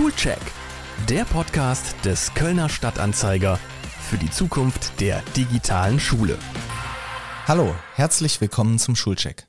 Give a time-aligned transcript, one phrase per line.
[0.00, 0.40] Schulcheck,
[1.10, 3.58] der Podcast des Kölner Stadtanzeiger
[4.08, 6.38] für die Zukunft der digitalen Schule.
[7.46, 9.46] Hallo, herzlich willkommen zum Schulcheck.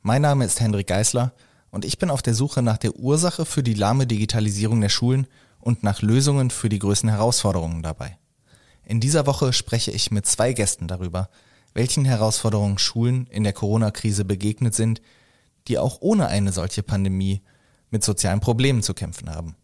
[0.00, 1.34] Mein Name ist Hendrik Geisler
[1.70, 5.26] und ich bin auf der Suche nach der Ursache für die lahme Digitalisierung der Schulen
[5.60, 8.16] und nach Lösungen für die größten Herausforderungen dabei.
[8.86, 11.28] In dieser Woche spreche ich mit zwei Gästen darüber,
[11.74, 15.02] welchen Herausforderungen Schulen in der Corona-Krise begegnet sind,
[15.68, 17.42] die auch ohne eine solche Pandemie
[17.90, 19.56] mit sozialen Problemen zu kämpfen haben.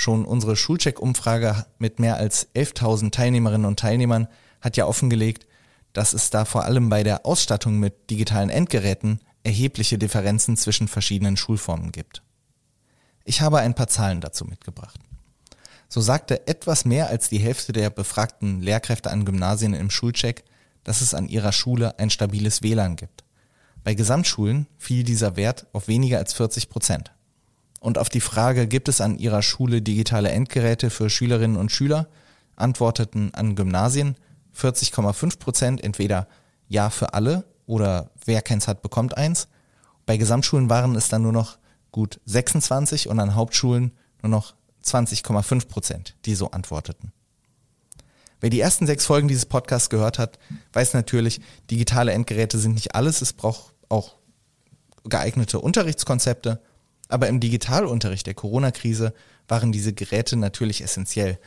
[0.00, 4.28] Schon unsere Schulcheck-Umfrage mit mehr als 11.000 Teilnehmerinnen und Teilnehmern
[4.62, 5.46] hat ja offengelegt,
[5.92, 11.36] dass es da vor allem bei der Ausstattung mit digitalen Endgeräten erhebliche Differenzen zwischen verschiedenen
[11.36, 12.22] Schulformen gibt.
[13.24, 14.98] Ich habe ein paar Zahlen dazu mitgebracht.
[15.90, 20.44] So sagte etwas mehr als die Hälfte der befragten Lehrkräfte an Gymnasien im Schulcheck,
[20.82, 23.22] dass es an ihrer Schule ein stabiles WLAN gibt.
[23.84, 27.12] Bei Gesamtschulen fiel dieser Wert auf weniger als 40 Prozent.
[27.80, 32.08] Und auf die Frage, gibt es an Ihrer Schule digitale Endgeräte für Schülerinnen und Schüler,
[32.54, 34.16] antworteten an Gymnasien
[34.56, 36.28] 40,5 Prozent entweder
[36.68, 39.48] Ja für alle oder wer keins hat, bekommt eins.
[40.04, 41.58] Bei Gesamtschulen waren es dann nur noch
[41.90, 47.12] gut 26 und an Hauptschulen nur noch 20,5 Prozent, die so antworteten.
[48.40, 50.38] Wer die ersten sechs Folgen dieses Podcasts gehört hat,
[50.72, 51.40] weiß natürlich,
[51.70, 53.22] digitale Endgeräte sind nicht alles.
[53.22, 54.16] Es braucht auch
[55.04, 56.60] geeignete Unterrichtskonzepte
[57.10, 59.12] aber im Digitalunterricht der Corona-Krise
[59.48, 61.38] waren diese Geräte natürlich essentiell.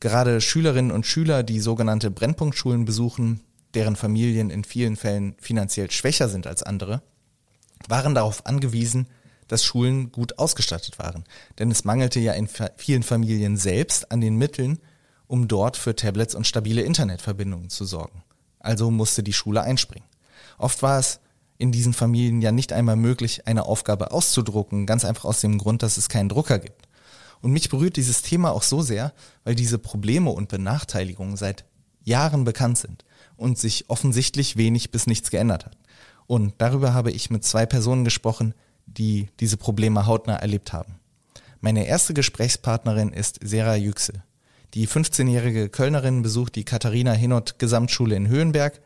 [0.00, 3.40] Gerade Schülerinnen und Schüler, die sogenannte Brennpunktschulen besuchen,
[3.74, 7.02] deren Familien in vielen Fällen finanziell schwächer sind als andere,
[7.88, 9.08] waren darauf angewiesen,
[9.48, 11.24] dass Schulen gut ausgestattet waren.
[11.58, 14.78] Denn es mangelte ja in vielen Familien selbst an den Mitteln,
[15.26, 18.22] um dort für Tablets und stabile Internetverbindungen zu sorgen.
[18.60, 20.08] Also musste die Schule einspringen.
[20.58, 21.20] Oft war es
[21.62, 25.84] in diesen Familien ja nicht einmal möglich, eine Aufgabe auszudrucken, ganz einfach aus dem Grund,
[25.84, 26.88] dass es keinen Drucker gibt.
[27.40, 29.12] Und mich berührt dieses Thema auch so sehr,
[29.44, 31.64] weil diese Probleme und Benachteiligungen seit
[32.02, 33.04] Jahren bekannt sind
[33.36, 35.76] und sich offensichtlich wenig bis nichts geändert hat.
[36.26, 38.54] Und darüber habe ich mit zwei Personen gesprochen,
[38.86, 40.96] die diese Probleme hautnah erlebt haben.
[41.60, 44.24] Meine erste Gesprächspartnerin ist Sera Yüksel.
[44.74, 48.80] Die 15-jährige Kölnerin besucht die Katharina Hinott Gesamtschule in Höhenberg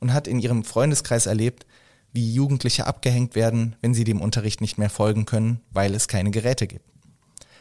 [0.00, 1.66] und hat in ihrem Freundeskreis erlebt,
[2.12, 6.30] wie Jugendliche abgehängt werden, wenn sie dem Unterricht nicht mehr folgen können, weil es keine
[6.30, 6.84] Geräte gibt.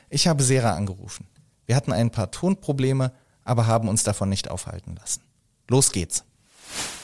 [0.09, 1.25] Ich habe Sera angerufen.
[1.65, 3.13] Wir hatten ein paar Tonprobleme,
[3.45, 5.21] aber haben uns davon nicht aufhalten lassen.
[5.69, 6.25] Los geht's.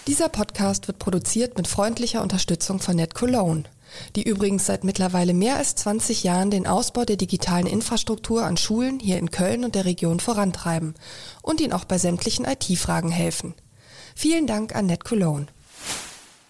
[0.07, 3.63] Dieser Podcast wird produziert mit freundlicher Unterstützung von NetCologne,
[4.16, 9.00] die übrigens seit mittlerweile mehr als 20 Jahren den Ausbau der digitalen Infrastruktur an Schulen
[9.00, 10.96] hier in Köln und der Region vorantreiben
[11.41, 13.53] und ihnen auch bei sämtlichen IT-Fragen helfen.
[14.16, 15.47] Vielen Dank an NetCologne.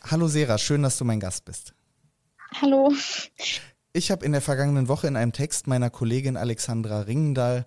[0.10, 1.74] Hallo Sera, schön, dass du mein Gast bist.
[2.62, 2.94] Hallo.
[3.92, 7.66] Ich habe in der vergangenen Woche in einem Text meiner Kollegin Alexandra Ringendahl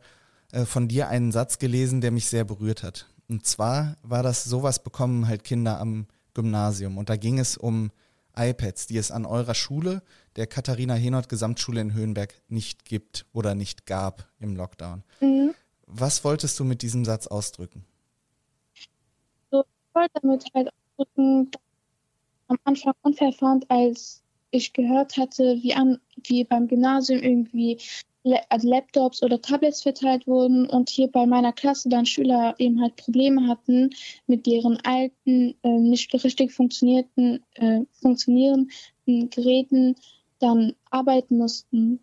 [0.50, 3.08] äh, von dir einen Satz gelesen, der mich sehr berührt hat.
[3.28, 6.96] Und zwar war das sowas bekommen halt Kinder am Gymnasium.
[6.96, 7.90] Und da ging es um
[8.34, 10.02] iPads, die es an eurer Schule,
[10.36, 15.02] der Katharina Henott Gesamtschule in Höhenberg, nicht gibt oder nicht gab im Lockdown.
[15.20, 15.54] Mhm.
[15.86, 17.84] Was wolltest du mit diesem Satz ausdrücken?
[19.50, 21.69] So, ich wollte damit halt ausdrücken, dass
[22.50, 27.78] am Anfang unfair fand, als ich gehört hatte, wie, an, wie beim Gymnasium irgendwie
[28.50, 32.97] also Laptops oder Tablets verteilt wurden und hier bei meiner Klasse dann Schüler eben halt
[32.97, 33.91] Probleme hatten
[34.27, 38.69] mit deren alten, äh, nicht richtig funktionierten, äh, funktionierenden
[39.31, 39.97] Geräten
[40.38, 42.00] dann arbeiten mussten.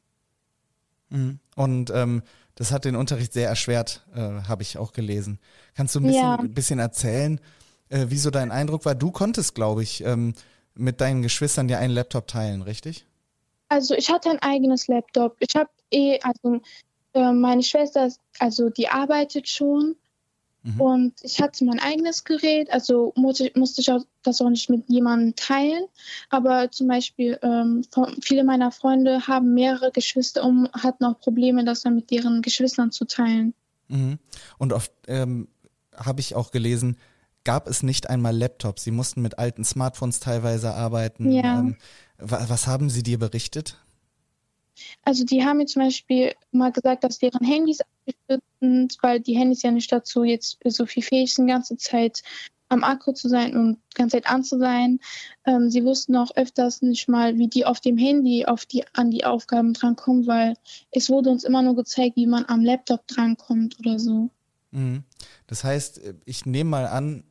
[1.09, 1.39] Mhm.
[1.55, 2.23] Und ähm,
[2.55, 5.39] das hat den Unterricht sehr erschwert, äh, habe ich auch gelesen.
[5.75, 6.35] Kannst du ein bisschen, ja.
[6.35, 7.39] ein bisschen erzählen,
[7.89, 8.95] äh, wie so dein Eindruck war.
[8.95, 10.33] Du konntest, glaube ich, ähm,
[10.75, 13.05] mit deinen Geschwistern dir einen Laptop teilen, richtig?
[13.69, 15.35] Also ich hatte ein eigenes Laptop.
[15.39, 16.61] Ich habe eh, also
[17.13, 18.09] äh, meine Schwester,
[18.39, 19.95] also die arbeitet schon
[20.63, 20.81] mhm.
[20.81, 24.87] und ich hatte mein eigenes Gerät, also musste, musste ich auch das auch nicht mit
[24.87, 25.85] jemandem teilen.
[26.29, 27.83] Aber zum Beispiel ähm,
[28.21, 32.91] viele meiner Freunde haben mehrere Geschwister und hatten auch Probleme, das dann mit ihren Geschwistern
[32.91, 33.53] zu teilen.
[33.89, 34.19] Mhm.
[34.57, 35.47] Und oft ähm,
[35.93, 36.97] habe ich auch gelesen,
[37.47, 38.83] gab es nicht einmal Laptops.
[38.83, 41.31] Sie mussten mit alten Smartphones teilweise arbeiten.
[41.31, 41.59] Ja.
[41.59, 41.77] Ähm,
[42.17, 43.77] was haben sie dir berichtet?
[45.03, 49.37] Also die haben mir zum Beispiel mal gesagt, dass deren Handys abgestürzt sind, weil die
[49.37, 52.21] Handys ja nicht dazu jetzt so viel fähig sind, die ganze Zeit
[52.67, 54.99] am Akku zu sein und die ganze Zeit an zu sein.
[55.45, 59.09] Ähm, sie wussten auch öfters nicht mal, wie die auf dem Handy auf die, an
[59.09, 60.55] die Aufgaben drankommen, weil
[60.91, 64.31] es wurde uns immer nur gezeigt, wie man am Laptop drankommt oder so.
[64.71, 65.05] Mhm.
[65.47, 67.23] Das heißt, ich nehme mal an,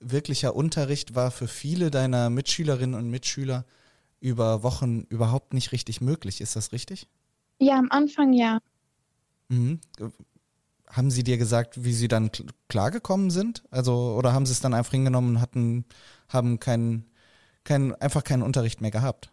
[0.00, 3.64] wirklicher Unterricht war für viele deiner Mitschülerinnen und Mitschüler
[4.20, 6.40] über Wochen überhaupt nicht richtig möglich.
[6.40, 7.08] Ist das richtig?
[7.58, 8.58] Ja, am Anfang ja.
[9.48, 9.80] Mhm.
[10.88, 12.30] Haben sie dir gesagt, wie sie dann
[12.68, 13.64] klargekommen sind?
[13.70, 15.84] Also, oder haben sie es dann einfach hingenommen und hatten,
[16.28, 17.10] haben keinen,
[17.64, 19.30] keinen, einfach keinen Unterricht mehr gehabt?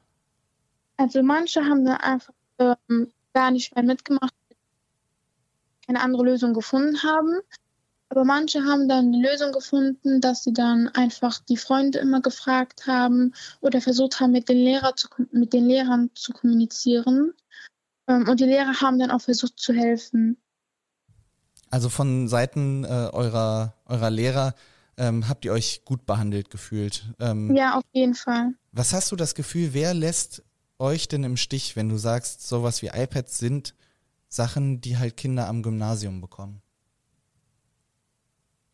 [0.98, 4.34] Also manche haben dann einfach ähm, gar nicht mehr mitgemacht,
[5.86, 7.40] keine andere Lösung gefunden haben.
[8.14, 12.86] Aber manche haben dann eine Lösung gefunden, dass sie dann einfach die Freunde immer gefragt
[12.86, 17.34] haben oder versucht haben, mit den, Lehrer zu, mit den Lehrern zu kommunizieren.
[18.08, 20.38] Ähm, und die Lehrer haben dann auch versucht zu helfen.
[21.72, 24.54] Also von Seiten äh, eurer, eurer Lehrer
[24.96, 27.06] ähm, habt ihr euch gut behandelt gefühlt?
[27.20, 28.54] Ähm, ja, auf jeden Fall.
[28.74, 30.44] Was hast du das Gefühl, wer lässt
[30.78, 33.74] euch denn im Stich, wenn du sagst, sowas wie iPads sind
[34.30, 36.63] Sachen, die halt Kinder am Gymnasium bekommen?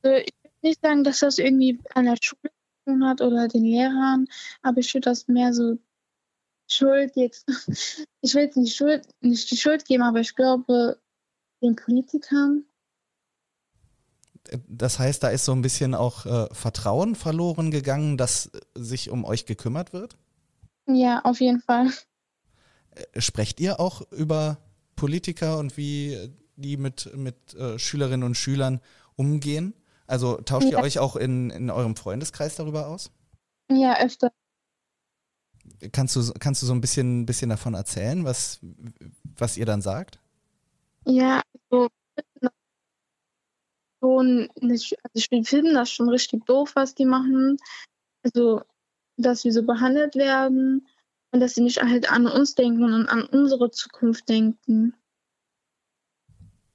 [0.01, 3.47] Also ich würde nicht sagen, dass das irgendwie an der Schule zu tun hat oder
[3.47, 4.27] den Lehrern,
[4.61, 5.77] aber ich würde das mehr so
[6.69, 7.47] Schuld jetzt,
[8.21, 10.99] ich will jetzt nicht, Schuld, nicht die Schuld geben, aber ich glaube
[11.61, 12.65] den Politikern.
[14.67, 19.25] Das heißt, da ist so ein bisschen auch äh, Vertrauen verloren gegangen, dass sich um
[19.25, 20.17] euch gekümmert wird?
[20.87, 21.91] Ja, auf jeden Fall.
[22.91, 24.57] Äh, sprecht ihr auch über
[24.95, 26.17] Politiker und wie
[26.55, 28.81] die mit, mit äh, Schülerinnen und Schülern
[29.15, 29.73] umgehen?
[30.09, 30.79] Also tauscht ja.
[30.79, 33.11] ihr euch auch in, in eurem Freundeskreis darüber aus?
[33.69, 34.31] Ja, öfter.
[35.91, 38.59] Kannst du, kannst du so ein bisschen, bisschen davon erzählen, was,
[39.37, 40.19] was ihr dann sagt?
[41.05, 41.89] Ja, also,
[44.01, 47.57] schon also ich finde das schon richtig doof, was die machen.
[48.23, 48.63] Also,
[49.15, 50.87] dass wir so behandelt werden
[51.31, 54.95] und dass sie nicht halt an uns denken und an unsere Zukunft denken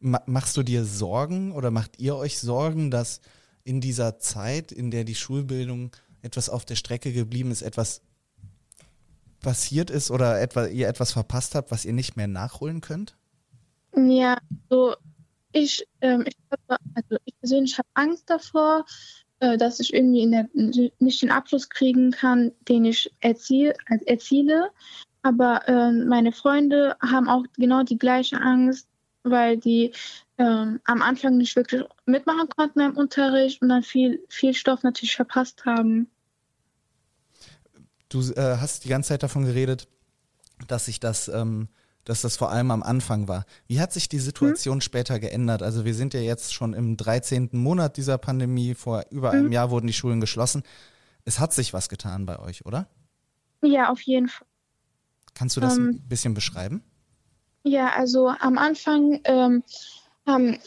[0.04, 3.20] machst du dir Sorgen oder macht ihr euch Sorgen, dass
[3.64, 5.90] in dieser Zeit, in der die Schulbildung
[6.22, 8.02] etwas auf der Strecke geblieben ist, etwas
[9.40, 13.16] passiert ist oder etwa, ihr etwas verpasst habt, was ihr nicht mehr nachholen könnt?
[13.96, 14.94] Ja, so
[15.52, 16.36] ich, ähm, ich,
[16.68, 18.84] also ich persönlich habe Angst davor,
[19.40, 20.48] äh, dass ich irgendwie der,
[20.98, 23.72] nicht den Abschluss kriegen kann, den ich erziel,
[24.06, 24.70] erziele.
[25.22, 28.88] Aber äh, meine Freunde haben auch genau die gleiche Angst,
[29.24, 29.92] weil die
[30.38, 35.16] ähm, am Anfang nicht wirklich mitmachen konnten im Unterricht und dann viel, viel Stoff natürlich
[35.16, 36.08] verpasst haben.
[38.08, 39.88] Du äh, hast die ganze Zeit davon geredet,
[40.68, 41.68] dass sich das, ähm,
[42.04, 43.44] dass das vor allem am Anfang war.
[43.66, 44.80] Wie hat sich die Situation hm?
[44.82, 45.62] später geändert?
[45.62, 47.50] Also wir sind ja jetzt schon im 13.
[47.52, 48.74] Monat dieser Pandemie.
[48.74, 49.38] Vor über hm?
[49.38, 50.62] einem Jahr wurden die Schulen geschlossen.
[51.24, 52.88] Es hat sich was getan bei euch, oder?
[53.62, 54.46] Ja, auf jeden Fall.
[55.32, 56.84] Kannst du das ähm, ein bisschen beschreiben?
[57.66, 59.62] Ja, also am Anfang ähm,
[60.26, 60.58] haben,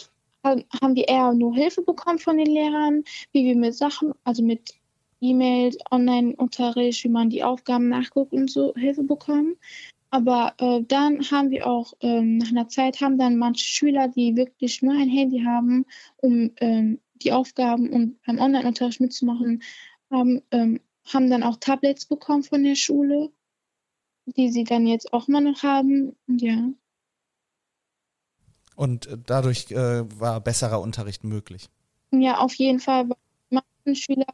[0.43, 4.73] haben wir eher nur Hilfe bekommen von den Lehrern, wie wir mit Sachen, also mit
[5.21, 9.57] E-Mails, Online-Unterricht, wie man die Aufgaben nachguckt und so Hilfe bekommen.
[10.09, 14.35] Aber äh, dann haben wir auch ähm, nach einer Zeit haben dann manche Schüler, die
[14.35, 15.85] wirklich nur ein Handy haben,
[16.17, 19.61] um ähm, die Aufgaben und beim Online-Unterricht mitzumachen,
[20.09, 23.31] haben, ähm, haben dann auch Tablets bekommen von der Schule,
[24.25, 26.15] die sie dann jetzt auch immer noch haben.
[26.27, 26.71] Ja.
[28.77, 31.67] Und äh, dadurch äh, war besserer Unterricht möglich.
[32.11, 33.09] Ja, auf jeden Fall.
[33.49, 34.27] Manchen Schüler,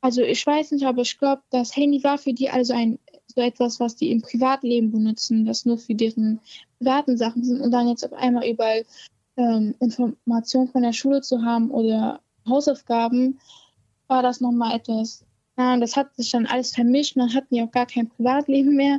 [0.00, 2.98] also ich weiß nicht, aber ich glaube, das Handy war für die also ein
[3.34, 6.40] so etwas, was die im Privatleben benutzen, das nur für deren
[6.78, 8.84] privaten Sachen sind und dann jetzt auf einmal überall
[9.36, 13.40] ähm, Informationen von der Schule zu haben oder Hausaufgaben,
[14.06, 15.24] war das nochmal etwas
[15.56, 18.98] ja, das hat sich dann alles vermischt, dann hatten die auch gar kein Privatleben mehr.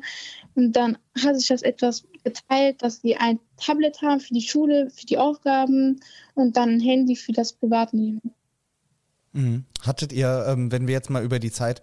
[0.56, 4.90] Und dann hat sich das etwas geteilt, dass die ein Tablet haben für die Schule,
[4.90, 6.00] für die Aufgaben
[6.34, 8.22] und dann ein Handy für das Privatleben.
[9.34, 9.66] Mhm.
[9.82, 11.82] Hattet ihr, ähm, wenn wir jetzt mal über die Zeit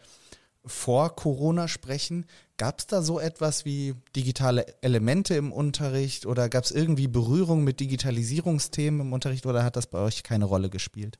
[0.65, 2.25] vor Corona sprechen,
[2.57, 7.65] gab es da so etwas wie digitale Elemente im Unterricht oder gab es irgendwie Berührung
[7.65, 11.19] mit Digitalisierungsthemen im Unterricht oder hat das bei euch keine Rolle gespielt?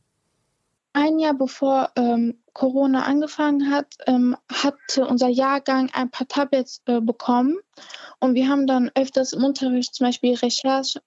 [0.95, 7.01] Ein Jahr bevor ähm, Corona angefangen hat, ähm, hatte unser Jahrgang ein paar Tablets äh,
[7.01, 7.57] bekommen.
[8.21, 11.01] Und wir haben dann öfters im Unterricht zum Beispiel Recherche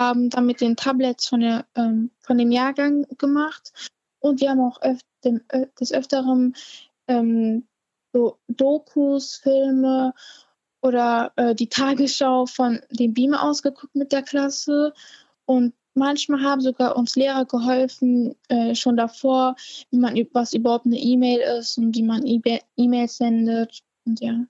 [0.00, 3.72] haben dann mit den Tablets von, der, ähm, von dem Jahrgang gemacht.
[4.18, 6.56] Und wir haben auch öf dem, äh, des Öfteren
[7.06, 7.68] ähm,
[8.12, 10.14] so Dokus, Filme
[10.80, 14.94] oder äh, die Tagesschau von dem Beamer ausgeguckt mit der Klasse.
[15.44, 19.54] Und Manchmal haben sogar uns Lehrer geholfen, äh, schon davor,
[19.90, 24.46] wie man was überhaupt eine E-Mail ist und wie man E-Mails sendet und ja.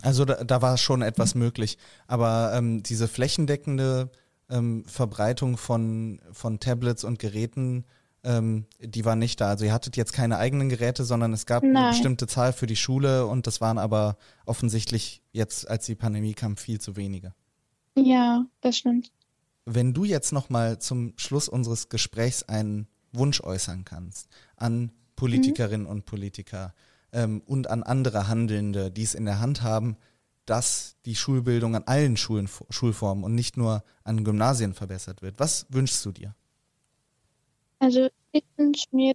[0.00, 1.76] Also da, da war schon etwas möglich.
[2.06, 4.10] Aber ähm, diese flächendeckende
[4.48, 7.84] ähm, Verbreitung von, von Tablets und Geräten,
[8.22, 9.48] ähm, die war nicht da.
[9.48, 11.76] Also ihr hattet jetzt keine eigenen Geräte, sondern es gab Nein.
[11.76, 16.34] eine bestimmte Zahl für die Schule und das waren aber offensichtlich jetzt, als die Pandemie
[16.34, 17.34] kam, viel zu wenige.
[17.96, 19.10] Ja, das stimmt.
[19.66, 25.92] Wenn du jetzt nochmal zum Schluss unseres Gesprächs einen Wunsch äußern kannst an Politikerinnen mhm.
[25.92, 26.74] und Politiker
[27.12, 29.96] ähm, und an andere Handelnde, die es in der Hand haben,
[30.46, 35.38] dass die Schulbildung an allen Schulen, Schulformen und nicht nur an Gymnasien verbessert wird.
[35.38, 36.34] Was wünschst du dir?
[37.78, 39.14] Also ich wünsche mir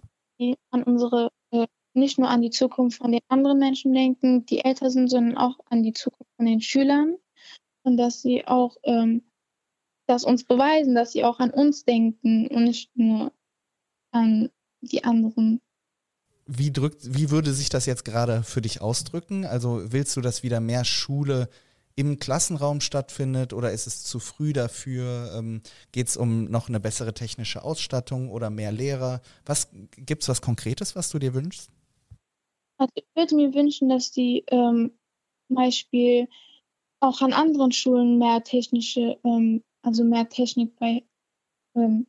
[0.70, 4.90] an unsere, äh, nicht nur an die Zukunft von den anderen Menschen denken, die älter
[4.90, 7.16] sind, sondern auch an die Zukunft von den Schülern
[7.82, 9.22] und dass sie auch ähm,
[10.06, 13.32] das uns beweisen, dass sie auch an uns denken und nicht nur
[14.12, 15.60] an die anderen.
[16.46, 19.44] Wie drückt, wie würde sich das jetzt gerade für dich ausdrücken?
[19.44, 21.48] Also willst du, dass wieder mehr Schule
[21.96, 25.32] im Klassenraum stattfindet oder ist es zu früh dafür?
[25.36, 29.22] Ähm, Geht es um noch eine bessere technische Ausstattung oder mehr Lehrer?
[29.44, 31.70] Was gibt es was Konkretes, was du dir wünschst?
[32.78, 34.92] Also ich würde mir wünschen, dass die ähm,
[35.46, 36.28] zum Beispiel
[37.00, 41.04] auch an anderen Schulen mehr technische, ähm, also mehr Technik bei,
[41.76, 42.06] ähm,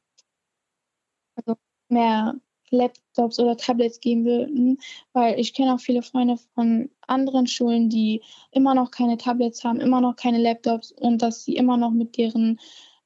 [1.36, 1.55] also
[1.89, 2.36] mehr
[2.72, 4.79] Laptops oder Tablets geben würden,
[5.13, 9.79] weil ich kenne auch viele Freunde von anderen Schulen, die immer noch keine Tablets haben,
[9.79, 12.60] immer noch keine Laptops und dass sie immer noch mit deren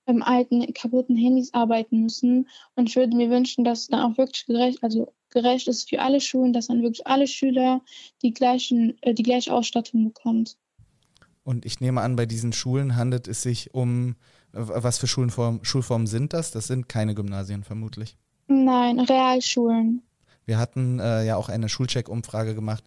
[0.08, 2.48] ähm, alten, kaputten Handys arbeiten müssen.
[2.76, 6.22] Und ich würde mir wünschen, dass dann auch wirklich gerecht, also gerecht ist für alle
[6.22, 7.82] Schulen, dass dann wirklich alle Schüler
[8.22, 10.58] die, gleichen, äh, die gleiche Ausstattung bekommt.
[11.44, 14.16] Und ich nehme an, bei diesen Schulen handelt es sich um,
[14.54, 16.52] was für Schulform, Schulformen sind das?
[16.52, 18.18] Das sind keine Gymnasien vermutlich.
[18.48, 20.02] Nein, Realschulen.
[20.46, 22.84] Wir hatten äh, ja auch eine Schulcheck-Umfrage gemacht,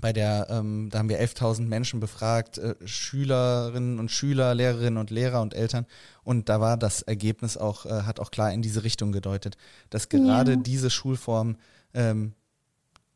[0.00, 5.10] bei der, ähm, da haben wir 11.000 Menschen befragt, äh, Schülerinnen und Schüler, Lehrerinnen und
[5.10, 5.86] Lehrer und Eltern.
[6.22, 9.56] Und da war das Ergebnis auch, äh, hat auch klar in diese Richtung gedeutet,
[9.90, 10.56] dass gerade ja.
[10.56, 11.56] diese Schulform
[11.92, 12.34] ähm,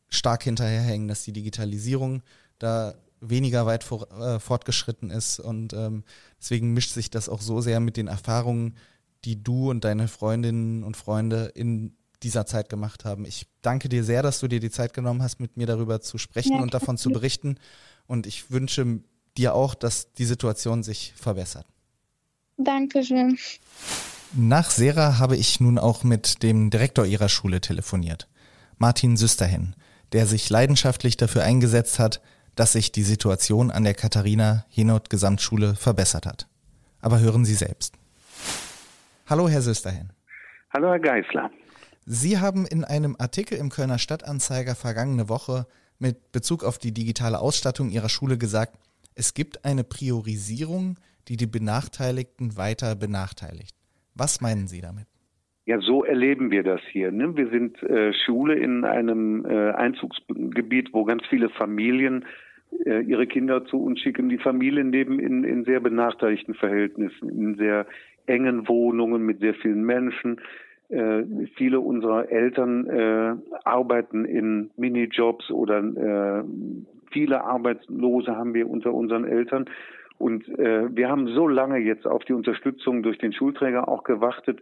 [0.09, 2.23] stark hinterherhängen, dass die Digitalisierung
[2.59, 2.94] da
[3.28, 5.40] weniger weit vor, äh, fortgeschritten ist.
[5.40, 6.04] Und ähm,
[6.40, 8.75] deswegen mischt sich das auch so sehr mit den Erfahrungen
[9.25, 13.25] die du und deine Freundinnen und Freunde in dieser Zeit gemacht haben.
[13.25, 16.19] Ich danke dir sehr, dass du dir die Zeit genommen hast, mit mir darüber zu
[16.19, 17.59] sprechen ja, und davon zu berichten.
[18.07, 19.00] Und ich wünsche
[19.37, 21.66] dir auch, dass die Situation sich verbessert.
[22.57, 23.38] Dankeschön.
[24.33, 28.28] Nach Sera habe ich nun auch mit dem Direktor ihrer Schule telefoniert,
[28.78, 29.75] Martin Süsterhin,
[30.12, 32.21] der sich leidenschaftlich dafür eingesetzt hat,
[32.54, 36.49] dass sich die Situation an der Katharina Henot Gesamtschule verbessert hat.
[37.00, 37.94] Aber hören Sie selbst.
[39.26, 40.11] Hallo, Herr Sösterhin.
[40.73, 41.50] Hallo, Herr Geißler.
[42.06, 45.66] Sie haben in einem Artikel im Kölner Stadtanzeiger vergangene Woche
[45.99, 48.78] mit Bezug auf die digitale Ausstattung Ihrer Schule gesagt,
[49.14, 53.75] es gibt eine Priorisierung, die die Benachteiligten weiter benachteiligt.
[54.14, 55.06] Was meinen Sie damit?
[55.66, 57.11] Ja, so erleben wir das hier.
[57.11, 57.37] Ne?
[57.37, 62.26] Wir sind äh, Schule in einem äh, Einzugsgebiet, wo ganz viele Familien
[62.85, 64.28] äh, ihre Kinder zu uns schicken.
[64.28, 67.87] Die Familien leben in, in sehr benachteiligten Verhältnissen, in sehr
[68.26, 70.38] engen Wohnungen mit sehr vielen Menschen.
[70.90, 71.23] Äh,
[71.56, 76.44] viele unserer Eltern äh, arbeiten in Minijobs oder äh,
[77.11, 79.64] viele Arbeitslose haben wir unter unseren Eltern.
[80.18, 84.61] Und äh, wir haben so lange jetzt auf die Unterstützung durch den Schulträger auch gewartet,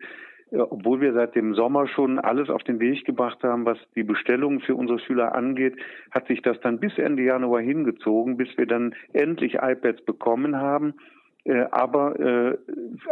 [0.53, 4.61] obwohl wir seit dem Sommer schon alles auf den Weg gebracht haben, was die Bestellungen
[4.61, 5.77] für unsere Schüler angeht,
[6.11, 10.95] hat sich das dann bis Ende Januar hingezogen, bis wir dann endlich iPads bekommen haben.
[11.45, 12.59] Äh, aber äh,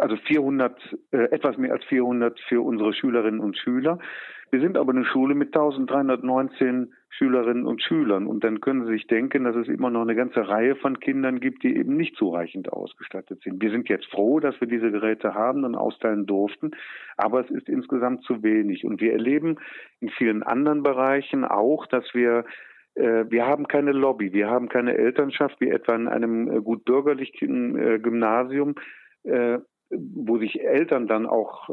[0.00, 3.98] also 400, äh, etwas mehr als 400 für unsere Schülerinnen und Schüler.
[4.50, 9.06] Wir sind aber eine Schule mit 1319 Schülerinnen und Schülern und dann können Sie sich
[9.06, 12.72] denken, dass es immer noch eine ganze Reihe von Kindern gibt, die eben nicht zureichend
[12.72, 13.60] ausgestattet sind.
[13.60, 16.70] Wir sind jetzt froh, dass wir diese Geräte haben und austeilen durften,
[17.16, 19.56] aber es ist insgesamt zu wenig und wir erleben
[20.00, 22.44] in vielen anderen Bereichen auch, dass wir
[22.94, 27.76] wir haben keine Lobby, wir haben keine Elternschaft, wie etwa in einem äh, gut bürgerlichen
[27.76, 28.74] äh, Gymnasium,
[29.90, 31.68] wo sich Eltern dann auch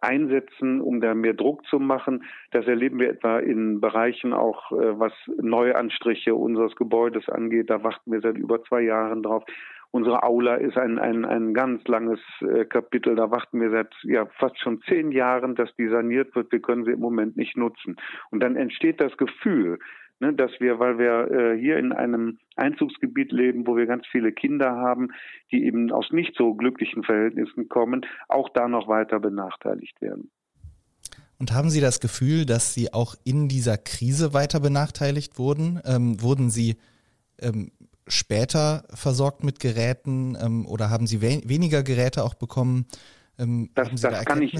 [0.00, 2.24] einsetzen, um da mehr Druck zu machen.
[2.50, 7.70] Das erleben wir etwa in Bereichen auch, was Neuanstriche unseres Gebäudes angeht.
[7.70, 9.44] Da warten wir seit über zwei Jahren drauf.
[9.92, 12.18] Unsere Aula ist ein, ein, ein ganz langes
[12.68, 13.14] Kapitel.
[13.14, 16.50] Da warten wir seit ja, fast schon zehn Jahren, dass die saniert wird.
[16.50, 17.96] Wir können sie im Moment nicht nutzen.
[18.32, 19.78] Und dann entsteht das Gefühl,
[20.20, 24.32] ne, dass wir, weil wir äh, hier in einem Einzugsgebiet leben, wo wir ganz viele
[24.32, 25.08] Kinder haben,
[25.52, 30.30] die eben aus nicht so glücklichen Verhältnissen kommen, auch da noch weiter benachteiligt werden.
[31.38, 35.80] Und haben Sie das Gefühl, dass Sie auch in dieser Krise weiter benachteiligt wurden?
[35.84, 36.76] Ähm, wurden Sie
[37.40, 37.70] ähm,
[38.08, 42.86] später versorgt mit Geräten ähm, oder haben Sie we weniger Geräte auch bekommen?
[43.38, 44.54] Ähm, das, das da kann ich,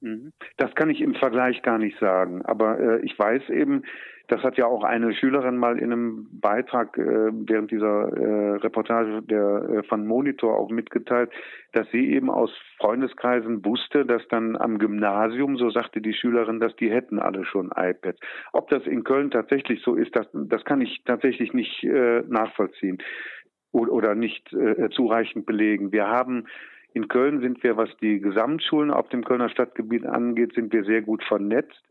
[0.00, 0.32] mhm.
[0.56, 2.42] das kann ich im Vergleich gar nicht sagen.
[2.46, 3.82] Aber äh, ich weiß eben,
[4.28, 9.20] Das hat ja auch eine Schülerin mal in einem Beitrag äh, während dieser äh, Reportage
[9.22, 11.30] der äh, von Monitor auch mitgeteilt,
[11.72, 16.74] dass sie eben aus Freundeskreisen wusste, dass dann am Gymnasium, so sagte die Schülerin, dass
[16.76, 18.18] die hätten alle schon iPads.
[18.52, 22.98] Ob das in Köln tatsächlich so ist, das, das kann ich tatsächlich nicht äh, nachvollziehen
[23.72, 25.92] oder, nicht äh, zureichend belegen.
[25.92, 26.46] Wir haben
[26.94, 31.02] in Köln sind wir, was die Gesamtschulen auf dem Kölner Stadtgebiet angeht, sind wir sehr
[31.02, 31.82] gut vernetzt.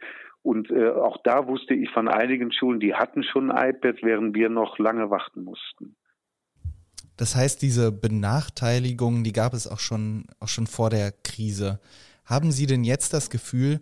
[0.43, 4.49] Und äh, auch da wusste ich von einigen Schulen, die hatten schon iPads, während wir
[4.49, 5.95] noch lange warten mussten.
[7.15, 11.79] Das heißt, diese Benachteiligungen, die gab es auch schon, auch schon vor der Krise.
[12.25, 13.81] Haben Sie denn jetzt das Gefühl,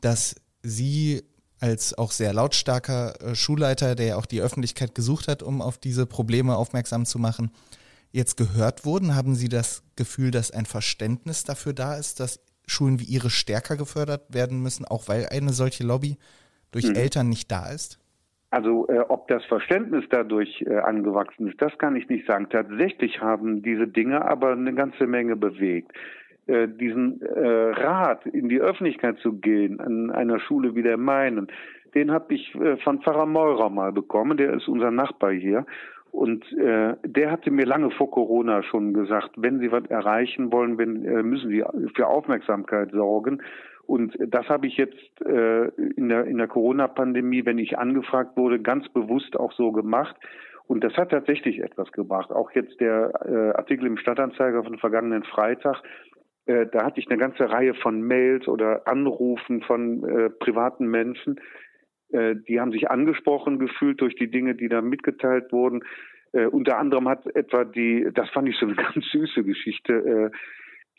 [0.00, 1.22] dass Sie
[1.60, 6.06] als auch sehr lautstarker äh, Schulleiter, der auch die Öffentlichkeit gesucht hat, um auf diese
[6.06, 7.50] Probleme aufmerksam zu machen,
[8.10, 9.14] jetzt gehört wurden?
[9.14, 12.40] Haben Sie das Gefühl, dass ein Verständnis dafür da ist, dass
[12.70, 16.16] Schulen wie ihre stärker gefördert werden müssen, auch weil eine solche Lobby
[16.72, 16.94] durch mhm.
[16.94, 17.98] Eltern nicht da ist?
[18.50, 22.48] Also äh, ob das Verständnis dadurch äh, angewachsen ist, das kann ich nicht sagen.
[22.50, 25.92] Tatsächlich haben diese Dinge aber eine ganze Menge bewegt.
[26.46, 31.46] Äh, diesen äh, Rat in die Öffentlichkeit zu gehen an einer Schule wie der meinen,
[31.94, 34.36] den habe ich äh, von Pfarrer Meurer mal bekommen.
[34.36, 35.64] Der ist unser Nachbar hier.
[36.12, 40.76] Und äh, der hatte mir lange vor Corona schon gesagt, wenn Sie was erreichen wollen,
[40.78, 41.64] wenn, äh, müssen Sie
[41.94, 43.42] für Aufmerksamkeit sorgen.
[43.86, 48.60] Und das habe ich jetzt äh, in der, in der Corona-Pandemie, wenn ich angefragt wurde,
[48.60, 50.16] ganz bewusst auch so gemacht.
[50.66, 52.30] Und das hat tatsächlich etwas gebracht.
[52.30, 55.82] Auch jetzt der äh, Artikel im Stadtanzeiger von vergangenen Freitag,
[56.46, 61.40] äh, da hatte ich eine ganze Reihe von Mails oder Anrufen von äh, privaten Menschen,
[62.12, 65.82] äh, die haben sich angesprochen gefühlt durch die Dinge, die da mitgeteilt wurden.
[66.32, 70.30] Äh, unter anderem hat etwa die, das fand ich so eine ganz süße Geschichte, äh,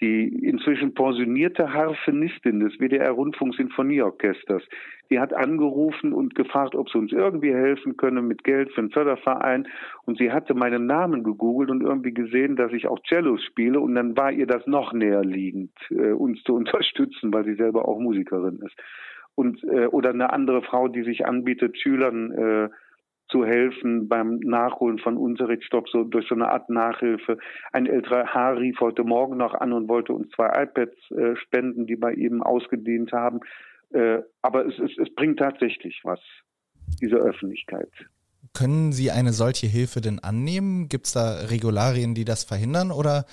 [0.01, 4.63] die inzwischen pensionierte Harfenistin des WDR Rundfunksinfonieorchesters,
[5.11, 8.89] die hat angerufen und gefragt, ob sie uns irgendwie helfen könne mit Geld für einen
[8.89, 9.67] Förderverein.
[10.05, 13.79] Und sie hatte meinen Namen gegoogelt und irgendwie gesehen, dass ich auch Cello spiele.
[13.79, 17.87] Und dann war ihr das noch näher liegend, äh, uns zu unterstützen, weil sie selber
[17.87, 18.75] auch Musikerin ist
[19.35, 22.69] und äh, oder eine andere Frau, die sich anbietet, Schülern äh,
[23.29, 27.37] zu helfen beim Nachholen von Unterrichtsstoff, so durch so eine Art Nachhilfe.
[27.71, 31.87] Ein älterer Herr rief heute Morgen noch an und wollte uns zwei iPads äh, spenden,
[31.87, 33.39] die bei ihm ausgedient haben.
[33.91, 36.19] Äh, aber es, es, es bringt tatsächlich was,
[37.01, 37.89] diese Öffentlichkeit.
[38.53, 40.89] Können Sie eine solche Hilfe denn annehmen?
[40.89, 43.25] Gibt es da Regularien, die das verhindern oder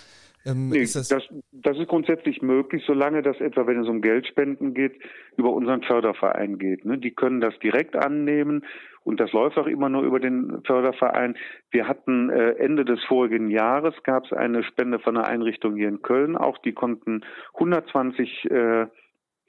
[0.49, 4.75] ähm, nee, das, das, das, ist grundsätzlich möglich, solange das etwa, wenn es um Geldspenden
[4.75, 4.99] geht,
[5.37, 6.85] über unseren Förderverein geht.
[6.85, 6.99] Ne?
[6.99, 8.65] Die können das direkt annehmen
[9.05, 11.37] und das läuft auch immer nur über den Förderverein.
[11.71, 15.89] Wir hatten äh, Ende des vorigen Jahres gab es eine Spende von einer Einrichtung hier
[15.89, 16.37] in Köln.
[16.37, 17.23] Auch die konnten
[17.55, 18.87] 120 äh,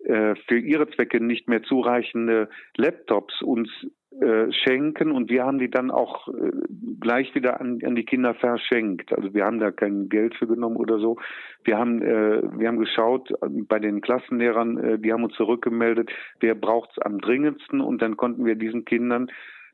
[0.05, 3.69] äh, für ihre Zwecke nicht mehr zureichende Laptops uns
[4.11, 6.51] äh, schenken und wir haben die dann auch äh,
[6.99, 9.13] gleich wieder an, an die Kinder verschenkt.
[9.13, 11.17] Also wir haben da kein Geld für genommen oder so.
[11.63, 13.31] Wir haben äh, wir haben geschaut
[13.67, 18.45] bei den Klassenlehrern, äh, die haben uns zurückgemeldet, wer braucht's am dringendsten und dann konnten
[18.45, 19.29] wir diesen Kindern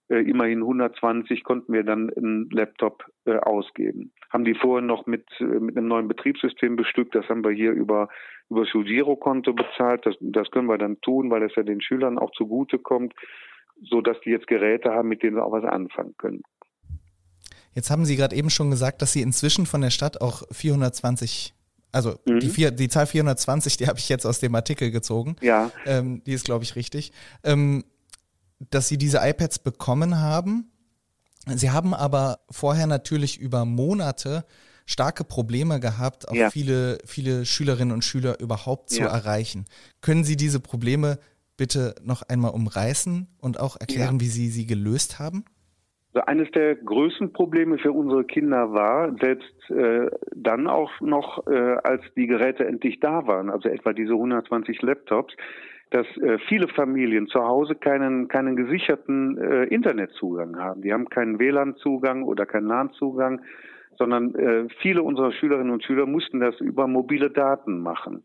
[0.09, 4.11] äh, immerhin 120 konnten wir dann einen Laptop äh, ausgeben.
[4.29, 7.71] Haben die vorher noch mit äh, mit einem neuen Betriebssystem bestückt, das haben wir hier
[7.71, 8.09] über
[8.49, 10.05] über das Girokonto bezahlt.
[10.05, 13.13] Das, das können wir dann tun, weil das ja den Schülern auch zugute kommt
[13.83, 16.41] so dass die jetzt Geräte haben, mit denen sie auch was anfangen können.
[17.73, 21.53] Jetzt haben Sie gerade eben schon gesagt, dass Sie inzwischen von der Stadt auch 420
[21.95, 22.41] also mhm.
[22.41, 25.37] die, vier, die Zahl 420, die habe ich jetzt aus dem Artikel gezogen.
[25.39, 25.71] Ja.
[25.85, 27.13] Ähm, die ist, glaube ich, richtig.
[27.41, 27.85] Ähm,
[28.69, 30.71] dass sie diese iPads bekommen haben.
[31.47, 34.45] Sie haben aber vorher natürlich über Monate
[34.85, 36.49] starke Probleme gehabt, auch ja.
[36.49, 39.07] viele, viele Schülerinnen und Schüler überhaupt zu ja.
[39.07, 39.65] erreichen.
[40.01, 41.17] Können Sie diese Probleme
[41.57, 44.21] bitte noch einmal umreißen und auch erklären, ja.
[44.21, 45.45] wie Sie sie gelöst haben?
[46.13, 51.75] Also eines der größten Probleme für unsere Kinder war, selbst äh, dann auch noch, äh,
[51.83, 55.35] als die Geräte endlich da waren, also etwa diese 120 Laptops,
[55.91, 60.81] dass äh, viele Familien zu Hause keinen, keinen gesicherten äh, Internetzugang haben.
[60.81, 63.41] Die haben keinen WLAN-Zugang oder keinen LAN-Zugang,
[63.97, 68.23] sondern äh, viele unserer Schülerinnen und Schüler mussten das über mobile Daten machen.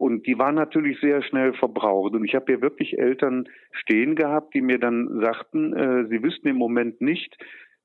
[0.00, 2.14] Und die waren natürlich sehr schnell verbraucht.
[2.14, 6.48] Und ich habe hier wirklich Eltern stehen gehabt, die mir dann sagten, äh, sie wüssten
[6.48, 7.36] im Moment nicht,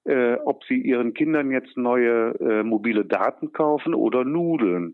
[0.05, 4.93] äh, ob sie ihren Kindern jetzt neue äh, mobile Daten kaufen oder Nudeln.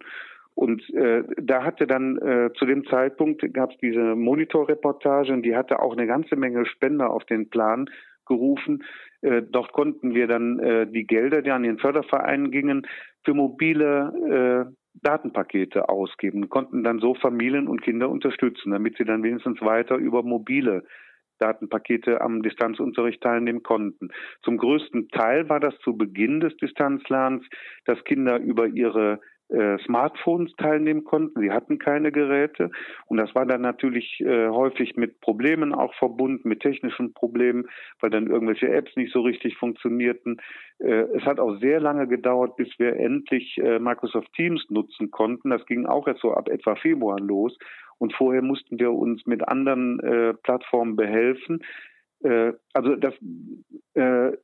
[0.56, 5.56] Und äh, da hatte dann äh, zu dem Zeitpunkt gab es diese Monitorreportage und die
[5.56, 7.88] hatte auch eine ganze Menge Spender auf den Plan
[8.26, 8.84] gerufen.
[9.22, 12.88] Äh, dort konnten wir dann äh, die Gelder, die an den Förderverein gingen,
[13.24, 19.24] für mobile äh, Datenpakete ausgeben, konnten dann so Familien und Kinder unterstützen, damit sie dann
[19.24, 20.84] wenigstens weiter über mobile
[21.40, 24.10] Datenpakete am Distanzunterricht teilnehmen konnten.
[24.44, 27.44] Zum größten Teil war das zu Beginn des Distanzlernens,
[27.86, 29.20] dass Kinder über ihre
[29.52, 31.40] äh, Smartphones teilnehmen konnten.
[31.42, 32.72] Sie hatten keine Geräte
[33.08, 37.68] und das war dann natürlich äh, häufig mit Problemen auch verbunden, mit technischen Problemen,
[38.00, 40.42] weil dann irgendwelche Apps nicht so richtig funktionierten.
[40.80, 45.50] Äh, es hat auch sehr lange gedauert, bis wir endlich äh, Microsoft Teams nutzen konnten.
[45.50, 47.58] Das ging auch erst so ab etwa Februar los.
[47.98, 51.62] Und vorher mussten wir uns mit anderen äh, Plattformen behelfen.
[52.24, 53.14] Äh, also das,
[53.94, 54.38] äh,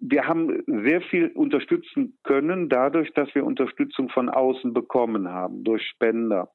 [0.00, 5.86] wir haben sehr viel unterstützen können, dadurch, dass wir Unterstützung von außen bekommen haben, durch
[5.86, 6.50] Spender.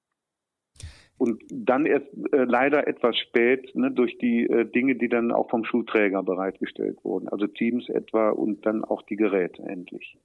[1.17, 5.49] Und dann erst äh, leider etwas spät ne, durch die äh, Dinge, die dann auch
[5.49, 7.29] vom Schulträger bereitgestellt wurden.
[7.29, 10.17] Also Teams etwa und dann auch die Geräte endlich.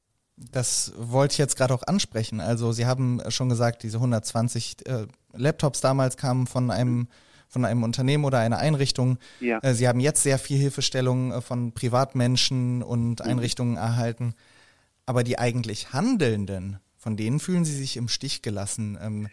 [0.52, 2.40] Das wollte ich jetzt gerade auch ansprechen.
[2.40, 7.06] Also Sie haben schon gesagt, diese 120 äh, Laptops damals kamen von einem
[7.50, 9.18] von einem Unternehmen oder einer Einrichtung.
[9.40, 9.58] Ja.
[9.62, 13.30] Äh, Sie haben jetzt sehr viel Hilfestellung äh, von Privatmenschen und mhm.
[13.30, 14.34] Einrichtungen erhalten.
[15.04, 18.96] Aber die eigentlich Handelnden, von denen fühlen Sie sich im Stich gelassen.
[19.02, 19.28] Ähm,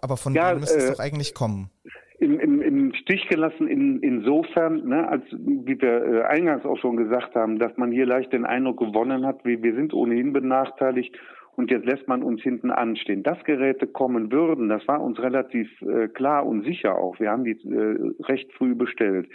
[0.00, 1.70] aber von ja, denen müsste es äh, doch eigentlich kommen.
[2.18, 6.96] Im, im, Im Stich gelassen in, insofern, ne, als wie wir äh, eingangs auch schon
[6.96, 11.16] gesagt haben, dass man hier leicht den Eindruck gewonnen hat, wie wir sind ohnehin benachteiligt
[11.56, 13.22] und jetzt lässt man uns hinten anstehen.
[13.22, 17.20] Dass Geräte kommen würden, das war uns relativ äh, klar und sicher auch.
[17.20, 19.28] Wir haben die äh, recht früh bestellt.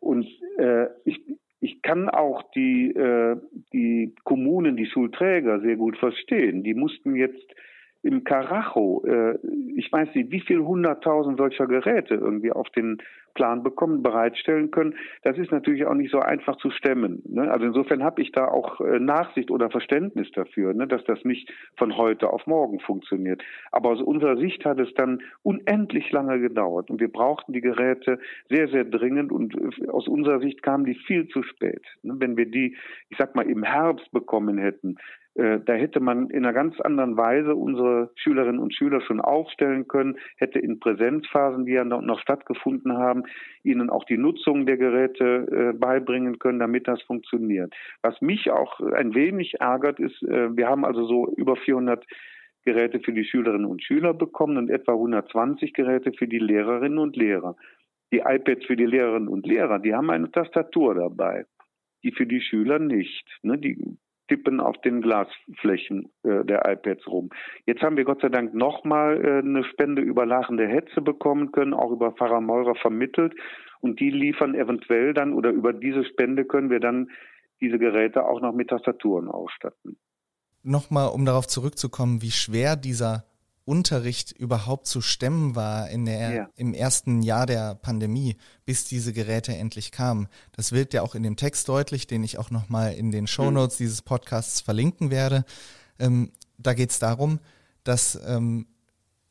[0.00, 0.26] Und
[0.58, 1.20] äh, ich,
[1.60, 3.36] ich kann auch die, äh,
[3.72, 6.62] die Kommunen, die Schulträger sehr gut verstehen.
[6.62, 7.54] Die mussten jetzt
[8.02, 9.36] im Karacho, äh,
[9.74, 12.98] ich weiß nicht, wie viel hunderttausend solcher Geräte irgendwie auf den
[13.36, 14.96] Plan bekommen, bereitstellen können.
[15.22, 17.22] Das ist natürlich auch nicht so einfach zu stemmen.
[17.28, 17.48] Ne?
[17.48, 20.88] Also insofern habe ich da auch äh, Nachsicht oder Verständnis dafür, ne?
[20.88, 23.42] dass das nicht von heute auf morgen funktioniert.
[23.70, 28.18] Aber aus unserer Sicht hat es dann unendlich lange gedauert und wir brauchten die Geräte
[28.48, 31.82] sehr, sehr dringend und äh, aus unserer Sicht kamen die viel zu spät.
[32.02, 32.14] Ne?
[32.18, 32.76] Wenn wir die,
[33.10, 34.96] ich sag mal, im Herbst bekommen hätten,
[35.36, 39.86] äh, da hätte man in einer ganz anderen Weise unsere Schülerinnen und Schüler schon aufstellen
[39.86, 43.24] können, hätte in Präsenzphasen, die ja noch stattgefunden haben,
[43.62, 47.74] ihnen auch die Nutzung der Geräte äh, beibringen können, damit das funktioniert.
[48.02, 52.04] Was mich auch ein wenig ärgert, ist, äh, wir haben also so über 400
[52.64, 57.16] Geräte für die Schülerinnen und Schüler bekommen und etwa 120 Geräte für die Lehrerinnen und
[57.16, 57.56] Lehrer.
[58.12, 61.44] Die iPads für die Lehrerinnen und Lehrer, die haben eine Tastatur dabei
[62.06, 63.26] die für die Schüler nicht.
[63.42, 63.58] Ne?
[63.58, 67.30] Die tippen auf den Glasflächen äh, der iPads rum.
[67.66, 71.74] Jetzt haben wir Gott sei Dank nochmal äh, eine Spende über lachende Hetze bekommen können,
[71.74, 73.34] auch über Pfarrer Meurer vermittelt.
[73.80, 77.10] Und die liefern eventuell dann oder über diese Spende können wir dann
[77.60, 79.96] diese Geräte auch noch mit Tastaturen ausstatten.
[80.62, 83.24] Nochmal, um darauf zurückzukommen, wie schwer dieser
[83.66, 86.48] Unterricht überhaupt zu stemmen war in der, ja.
[86.54, 90.28] im ersten Jahr der Pandemie, bis diese Geräte endlich kamen.
[90.52, 93.78] Das wird ja auch in dem Text deutlich, den ich auch nochmal in den Shownotes
[93.78, 93.84] mhm.
[93.84, 95.44] dieses Podcasts verlinken werde.
[95.98, 97.40] Ähm, da geht es darum,
[97.82, 98.66] dass ähm,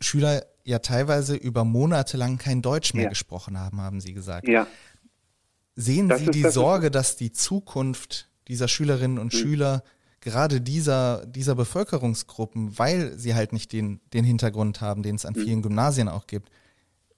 [0.02, 3.10] Schüler ja teilweise über Monate lang kein Deutsch mehr ja.
[3.10, 4.50] gesprochen haben, haben Sie gesagt.
[4.50, 4.68] Ja.
[5.76, 9.38] Sehen das Sie ist, die das Sorge, dass die Zukunft dieser Schülerinnen und mhm.
[9.38, 9.84] Schüler
[10.26, 15.36] gerade dieser, dieser Bevölkerungsgruppen, weil sie halt nicht den, den Hintergrund haben, den es an
[15.38, 15.42] mhm.
[15.42, 16.50] vielen Gymnasien auch gibt,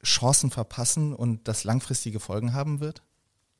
[0.04, 3.02] Chancen verpassen und das langfristige Folgen haben wird?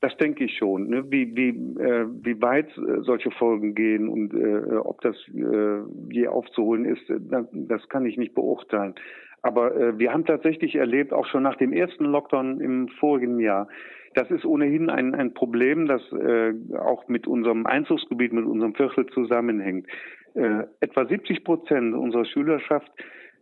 [0.02, 0.90] Das denke ich schon.
[0.90, 1.10] Ne?
[1.10, 1.50] Wie, wie,
[1.82, 7.10] äh, wie weit äh, solche Folgen gehen und äh, ob das äh, je aufzuholen ist,
[7.10, 7.20] äh,
[7.52, 8.94] das, kann ich nicht beurteilen.
[9.42, 13.70] Aber äh, wir haben tatsächlich erlebt, auch schon nach dem ersten Lockdown im vorigen Jahr,
[14.18, 19.06] das ist ohnehin ein, ein Problem, das äh, auch mit unserem Einzugsgebiet, mit unserem Viertel
[19.08, 19.88] zusammenhängt.
[20.34, 22.92] Äh, etwa 70 Prozent unserer Schülerschaft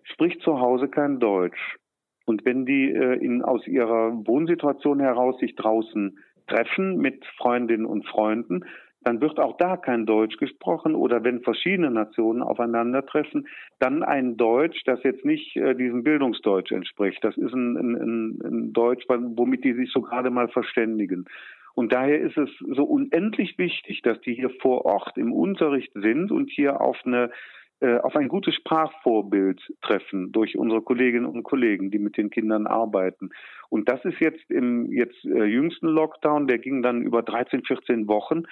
[0.03, 1.77] spricht zu Hause kein Deutsch.
[2.25, 8.05] Und wenn die äh, in, aus ihrer Wohnsituation heraus sich draußen treffen mit Freundinnen und
[8.05, 8.65] Freunden,
[9.05, 13.47] dann wird auch da kein Deutsch gesprochen oder wenn verschiedene Nationen aufeinandertreffen,
[13.79, 17.23] dann ein Deutsch, das jetzt nicht äh, diesem Bildungsdeutsch entspricht.
[17.23, 21.25] Das ist ein, ein, ein Deutsch, womit die sich so gerade mal verständigen.
[21.75, 26.31] Und daher ist es so unendlich wichtig, dass die hier vor Ort im Unterricht sind
[26.31, 27.29] und hier auf eine
[27.81, 32.67] äh, auf ein gutes Sprachvorbild treffen durch unsere Kolleginnen und Kollegen, die mit den Kindern
[32.67, 33.31] arbeiten.
[33.67, 38.07] Und das ist jetzt im jetzt äh, jüngsten Lockdown, der ging dann über 13, 14
[38.07, 38.43] Wochen,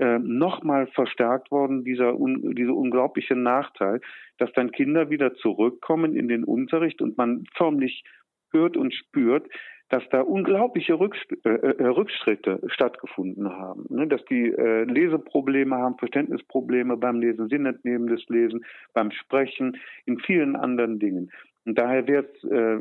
[0.00, 4.00] äh, nochmal verstärkt worden, dieser, un, dieser unglaubliche Nachteil,
[4.38, 8.04] dass dann Kinder wieder zurückkommen in den Unterricht und man förmlich
[8.50, 9.48] hört und spürt,
[9.90, 13.86] dass da unglaubliche äh, äh, Rückschritte stattgefunden haben.
[13.90, 14.06] Ne?
[14.06, 21.30] Dass die Leseprobleme haben, Verständnisprobleme beim Lesen, sinnentnehmendes Lesen, beim Sprechen, in vielen anderen Dingen.
[21.66, 22.78] Und daher wäre es äh,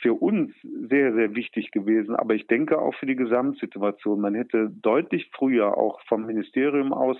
[0.00, 4.20] für uns sehr, sehr wichtig gewesen, aber ich denke auch für die Gesamtsituation.
[4.20, 7.18] Man hätte deutlich früher auch vom Ministerium aus,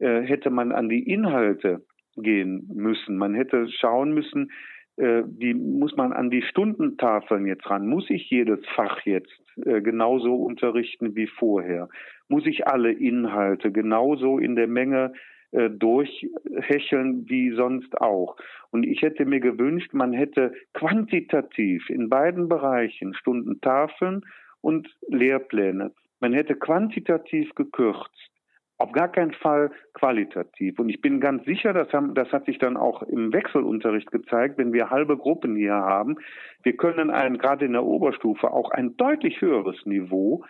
[0.00, 1.82] äh, hätte man an die Inhalte
[2.16, 3.16] gehen müssen.
[3.16, 4.50] Man hätte schauen müssen,
[4.96, 7.86] äh, wie muss man an die Stundentafeln jetzt ran?
[7.86, 9.32] Muss ich jedes Fach jetzt
[9.64, 11.88] äh, genauso unterrichten wie vorher?
[12.28, 15.12] Muss ich alle Inhalte genauso in der Menge
[15.52, 18.36] äh, durchhecheln wie sonst auch.
[18.70, 24.24] Und ich hätte mir gewünscht, man hätte quantitativ in beiden Bereichen Stundentafeln
[24.60, 25.92] und Lehrpläne.
[26.20, 28.30] Man hätte quantitativ gekürzt.
[28.78, 30.78] Auf gar keinen Fall qualitativ.
[30.78, 34.56] Und ich bin ganz sicher, das, haben, das hat sich dann auch im Wechselunterricht gezeigt,
[34.56, 36.16] wenn wir halbe Gruppen hier haben.
[36.62, 40.44] Wir können ein, gerade in der Oberstufe auch ein deutlich höheres Niveau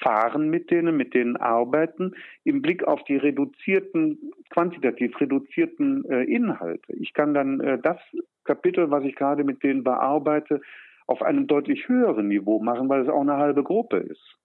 [0.00, 6.92] fahren mit denen, mit denen arbeiten, im Blick auf die reduzierten, quantitativ reduzierten äh, Inhalte.
[6.94, 7.98] Ich kann dann äh, das
[8.44, 10.60] Kapitel, was ich gerade mit denen bearbeite,
[11.06, 14.36] auf einem deutlich höheren Niveau machen, weil es auch eine halbe Gruppe ist.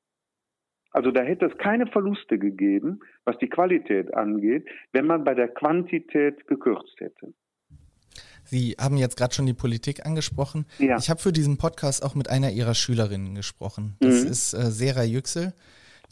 [0.92, 5.48] Also da hätte es keine Verluste gegeben, was die Qualität angeht, wenn man bei der
[5.48, 7.34] Quantität gekürzt hätte.
[8.44, 10.66] Sie haben jetzt gerade schon die Politik angesprochen.
[10.80, 10.98] Ja.
[10.98, 13.96] Ich habe für diesen Podcast auch mit einer Ihrer Schülerinnen gesprochen.
[14.00, 14.28] Das mhm.
[14.28, 15.54] ist äh, Sera Yüksel,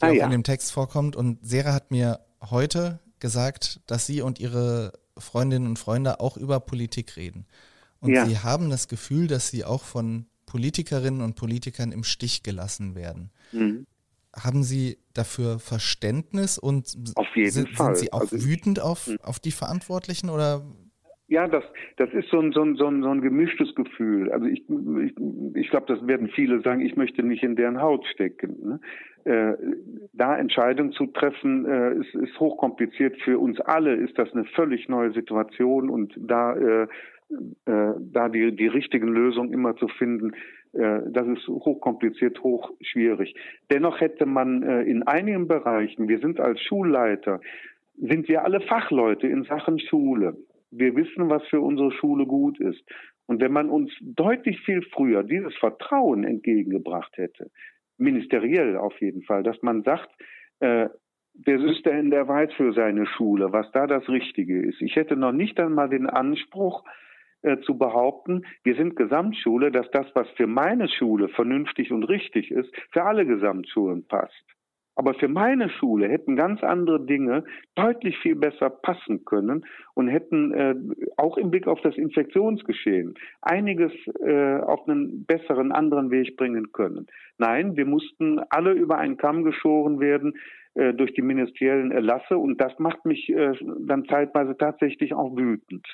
[0.00, 0.24] die ah, auch ja.
[0.24, 1.16] in dem Text vorkommt.
[1.16, 6.60] Und Sera hat mir heute gesagt, dass sie und ihre Freundinnen und Freunde auch über
[6.60, 7.46] Politik reden.
[8.00, 8.26] Und ja.
[8.26, 13.30] sie haben das Gefühl, dass sie auch von Politikerinnen und Politikern im Stich gelassen werden.
[13.52, 13.86] Mhm.
[14.34, 17.14] Haben Sie dafür Verständnis und sind,
[17.52, 19.18] sind, Sie auch also wütend auf, mhm.
[19.22, 20.64] auf die Verantwortlichen oder
[21.30, 21.62] ja, das,
[21.96, 24.32] das ist so ein, so, ein, so, ein, so ein gemischtes Gefühl.
[24.32, 25.14] Also ich, ich,
[25.54, 28.56] ich glaube, das werden viele sagen, ich möchte nicht in deren Haut stecken.
[28.64, 28.80] Ne?
[29.24, 29.56] Äh,
[30.12, 33.16] da Entscheidungen zu treffen, äh, ist, ist hochkompliziert.
[33.22, 36.82] Für uns alle ist das eine völlig neue Situation und da, äh,
[37.66, 40.32] äh, da die, die richtigen Lösungen immer zu finden,
[40.72, 43.36] äh, das ist hochkompliziert, hochschwierig.
[43.70, 47.40] Dennoch hätte man äh, in einigen Bereichen, wir sind als Schulleiter,
[47.98, 50.36] sind wir alle Fachleute in Sachen Schule.
[50.70, 52.82] Wir wissen, was für unsere Schule gut ist.
[53.26, 57.50] Und wenn man uns deutlich viel früher dieses Vertrauen entgegengebracht hätte,
[57.96, 60.10] ministeriell auf jeden Fall, dass man sagt,
[60.60, 60.88] äh,
[61.34, 64.80] der System, der weiß für seine Schule, was da das Richtige ist.
[64.82, 66.84] Ich hätte noch nicht einmal den Anspruch
[67.42, 72.50] äh, zu behaupten, wir sind Gesamtschule, dass das, was für meine Schule vernünftig und richtig
[72.50, 74.44] ist, für alle Gesamtschulen passt.
[74.96, 80.52] Aber für meine Schule hätten ganz andere Dinge deutlich viel besser passen können und hätten
[80.52, 80.74] äh,
[81.16, 87.06] auch im Blick auf das Infektionsgeschehen einiges äh, auf einen besseren, anderen Weg bringen können.
[87.38, 90.34] Nein, wir mussten alle über einen Kamm geschoren werden
[90.74, 95.86] äh, durch die ministeriellen Erlasse und das macht mich äh, dann zeitweise tatsächlich auch wütend.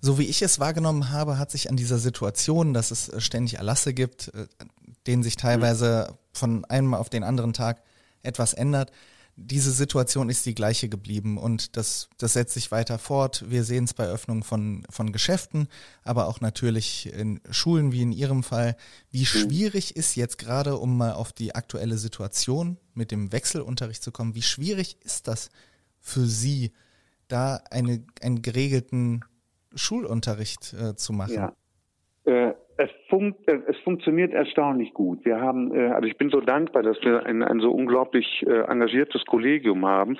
[0.00, 3.94] So wie ich es wahrgenommen habe, hat sich an dieser Situation, dass es ständig Erlasse
[3.94, 4.46] gibt, äh,
[5.06, 7.82] denen sich teilweise von einem auf den anderen Tag
[8.22, 8.90] etwas ändert.
[9.36, 13.44] Diese Situation ist die gleiche geblieben und das, das setzt sich weiter fort.
[13.48, 15.66] Wir sehen es bei Öffnung von, von Geschäften,
[16.04, 18.76] aber auch natürlich in Schulen wie in Ihrem Fall.
[19.10, 19.24] Wie mhm.
[19.24, 24.36] schwierig ist jetzt gerade, um mal auf die aktuelle Situation mit dem Wechselunterricht zu kommen,
[24.36, 25.50] wie schwierig ist das
[26.00, 26.72] für Sie,
[27.26, 29.24] da eine, einen geregelten
[29.74, 31.34] Schulunterricht äh, zu machen?
[31.34, 31.56] Ja.
[32.24, 35.24] Äh, es, fun äh, es funktioniert erstaunlich gut.
[35.24, 38.62] Wir haben, äh, also ich bin so dankbar, dass wir ein, ein so unglaublich äh,
[38.62, 40.18] engagiertes Kollegium haben,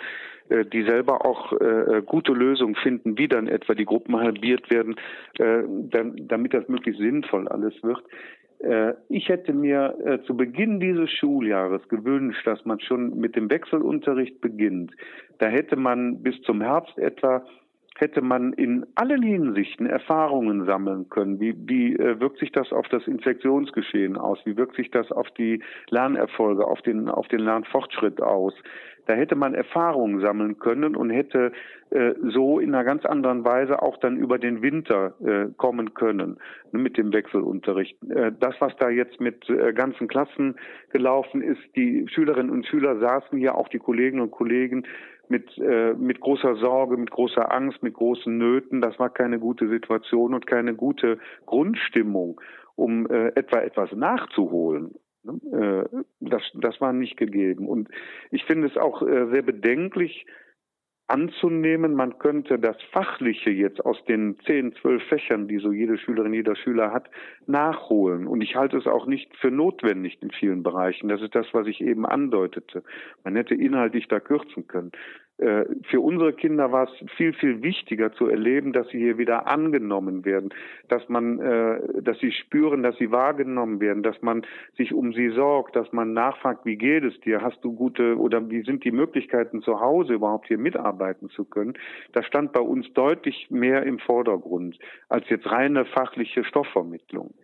[0.51, 1.55] die selber auch
[2.05, 4.95] gute Lösungen finden, wie dann etwa die Gruppen halbiert werden,
[5.39, 8.03] damit das möglichst sinnvoll alles wird.
[9.09, 14.93] Ich hätte mir zu Beginn dieses Schuljahres gewünscht, dass man schon mit dem Wechselunterricht beginnt.
[15.39, 17.47] Da hätte man bis zum Herbst etwa
[17.97, 21.39] hätte man in allen Hinsichten Erfahrungen sammeln können.
[21.41, 24.39] Wie, wie äh, wirkt sich das auf das Infektionsgeschehen aus?
[24.45, 28.55] Wie wirkt sich das auf die Lernerfolge, auf den, auf den Lernfortschritt aus?
[29.07, 31.53] Da hätte man Erfahrungen sammeln können und hätte
[31.91, 36.39] äh, so in einer ganz anderen Weise auch dann über den Winter äh, kommen können
[36.73, 37.97] ne, mit dem Wechselunterricht.
[38.11, 40.57] Äh, das, was da jetzt mit äh, ganzen Klassen
[40.91, 44.87] gelaufen ist, die Schülerinnen und Schüler saßen hier, auch die Kolleginnen und Kollegen,
[45.29, 48.81] mit, äh, mit großer Sorge, mit großer Angst, mit großen Nöten.
[48.81, 52.41] Das war keine gute Situation und keine gute Grundstimmung,
[52.77, 54.95] um äh, etwa etwas nachzuholen.
[55.27, 55.85] Äh,
[56.21, 57.69] das, das war nicht gegeben.
[57.69, 57.89] Und
[58.31, 60.27] ich finde es auch äh, sehr bedenklich,
[61.07, 66.33] anzunehmen, man könnte das Fachliche jetzt aus den zehn, zwölf Fächern, die so jede Schülerin,
[66.33, 67.11] jeder Schüler hat,
[67.47, 68.27] nachholen.
[68.27, 71.09] Und ich halte es auch nicht für notwendig in vielen Bereichen.
[71.09, 72.83] Das ist das, was ich eben andeutete.
[73.23, 74.93] Man hätte inhaltlich da kürzen können.
[75.39, 79.49] Äh, für unsere Kinder war es viel, viel wichtiger zu erleben, dass sie hier wieder
[79.49, 80.55] angenommen werden,
[80.89, 85.31] dass man, äh, dass sie spüren, dass sie wahrgenommen werden, dass man sich um sie
[85.31, 87.43] sorgt, dass man nachfragt, wie geht es dir?
[87.43, 91.75] Hast du gute oder wie sind die Möglichkeiten zu Hause überhaupt hier mitarbeiten zu können?
[92.13, 97.35] Das stand bei uns deutlich mehr im Vordergrund als jetzt reine fachliche Stoffvermittlung.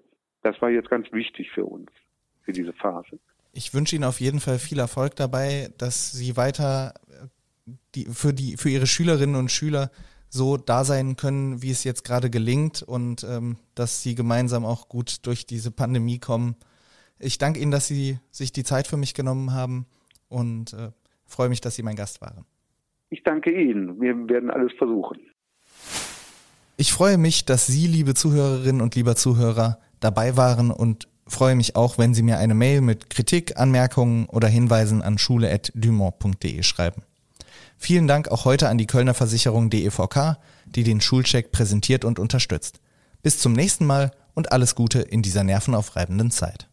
[0.43, 1.91] Das war jetzt ganz wichtig für uns,
[2.43, 3.19] für diese Phase.
[3.53, 6.95] Ich wünsche Ihnen auf jeden Fall viel Erfolg dabei, dass Sie weiter
[7.95, 9.91] die, für, die, für ihre Schülerinnen und Schüler
[10.29, 14.89] so da sein können, wie es jetzt gerade gelingt und ähm, dass sie gemeinsam auch
[14.89, 16.57] gut durch diese Pandemie kommen.
[17.19, 19.87] Ich danke Ihnen, dass Sie sich die Zeit für mich genommen haben
[20.29, 20.91] und äh,
[21.27, 22.47] freue mich, dass Sie mein Gast waren.
[23.11, 24.01] Ich danke Ihnen.
[24.01, 25.19] Wir werden alles versuchen.
[26.79, 31.77] Ich freue mich, dass Sie, liebe Zuhörerinnen und lieber Zuhörer, dabei waren und freue mich
[31.77, 37.03] auch, wenn Sie mir eine Mail mit Kritik, Anmerkungen oder Hinweisen an schule.dumont.de schreiben.
[37.83, 42.79] Vielen Dank auch heute an die Kölner Versicherung DEVK, die den Schulcheck präsentiert und unterstützt.
[43.23, 46.69] Bis zum nächsten Mal und alles Gute in dieser nervenaufreibenden Zeit.